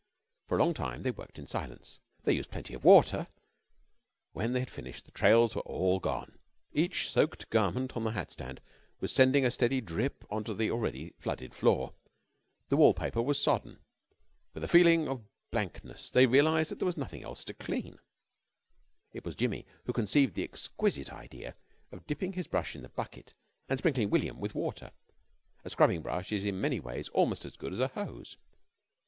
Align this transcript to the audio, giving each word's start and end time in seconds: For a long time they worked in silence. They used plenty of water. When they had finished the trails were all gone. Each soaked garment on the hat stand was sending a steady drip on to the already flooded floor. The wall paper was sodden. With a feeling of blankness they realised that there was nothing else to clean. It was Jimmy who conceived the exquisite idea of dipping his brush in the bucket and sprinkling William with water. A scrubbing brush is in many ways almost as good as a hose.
For 0.47 0.57
a 0.57 0.63
long 0.63 0.73
time 0.73 1.03
they 1.03 1.11
worked 1.11 1.37
in 1.37 1.45
silence. 1.45 1.99
They 2.23 2.33
used 2.33 2.49
plenty 2.49 2.73
of 2.73 2.83
water. 2.83 3.27
When 4.31 4.51
they 4.53 4.59
had 4.59 4.71
finished 4.71 5.05
the 5.05 5.11
trails 5.11 5.53
were 5.53 5.61
all 5.61 5.99
gone. 5.99 6.39
Each 6.73 7.07
soaked 7.07 7.51
garment 7.51 7.95
on 7.95 8.03
the 8.03 8.13
hat 8.13 8.31
stand 8.31 8.61
was 8.99 9.11
sending 9.11 9.45
a 9.45 9.51
steady 9.51 9.79
drip 9.79 10.25
on 10.31 10.43
to 10.45 10.55
the 10.55 10.71
already 10.71 11.11
flooded 11.19 11.53
floor. 11.53 11.93
The 12.69 12.77
wall 12.77 12.95
paper 12.95 13.21
was 13.21 13.39
sodden. 13.39 13.77
With 14.55 14.63
a 14.63 14.67
feeling 14.67 15.07
of 15.07 15.23
blankness 15.51 16.09
they 16.09 16.25
realised 16.25 16.71
that 16.71 16.79
there 16.79 16.87
was 16.87 16.97
nothing 16.97 17.21
else 17.21 17.43
to 17.45 17.53
clean. 17.53 17.99
It 19.13 19.23
was 19.23 19.35
Jimmy 19.35 19.67
who 19.85 19.93
conceived 19.93 20.33
the 20.33 20.43
exquisite 20.43 21.13
idea 21.13 21.55
of 21.91 22.07
dipping 22.07 22.33
his 22.33 22.47
brush 22.47 22.75
in 22.75 22.81
the 22.81 22.89
bucket 22.89 23.35
and 23.69 23.77
sprinkling 23.77 24.09
William 24.09 24.39
with 24.39 24.55
water. 24.55 24.93
A 25.63 25.69
scrubbing 25.69 26.01
brush 26.01 26.31
is 26.31 26.43
in 26.43 26.59
many 26.59 26.79
ways 26.79 27.07
almost 27.09 27.45
as 27.45 27.55
good 27.55 27.71
as 27.73 27.79
a 27.79 27.89
hose. 27.89 28.37